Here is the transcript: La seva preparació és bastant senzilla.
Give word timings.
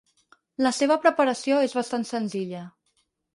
La 0.67 0.71
seva 0.77 0.97
preparació 1.03 1.59
és 1.67 1.77
bastant 1.81 2.07
senzilla. 2.13 2.65